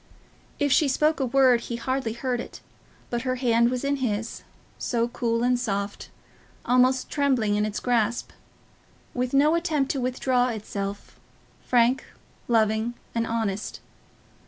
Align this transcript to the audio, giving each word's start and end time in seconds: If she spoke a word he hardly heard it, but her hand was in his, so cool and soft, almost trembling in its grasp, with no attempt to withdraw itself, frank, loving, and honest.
If 0.57 0.71
she 0.71 0.87
spoke 0.87 1.19
a 1.19 1.27
word 1.27 1.61
he 1.61 1.75
hardly 1.75 2.13
heard 2.13 2.39
it, 2.39 2.59
but 3.11 3.21
her 3.21 3.35
hand 3.35 3.69
was 3.69 3.83
in 3.83 3.97
his, 3.97 4.41
so 4.79 5.07
cool 5.07 5.43
and 5.43 5.59
soft, 5.59 6.09
almost 6.65 7.07
trembling 7.11 7.53
in 7.55 7.67
its 7.67 7.79
grasp, 7.79 8.31
with 9.13 9.31
no 9.31 9.53
attempt 9.53 9.91
to 9.91 10.01
withdraw 10.01 10.47
itself, 10.47 11.19
frank, 11.61 12.03
loving, 12.47 12.95
and 13.13 13.27
honest. 13.27 13.79